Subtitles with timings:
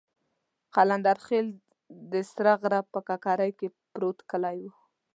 [0.75, 1.47] قلندرخېل
[2.11, 4.71] د سره غره په ککرۍ کې پروت کلی وو.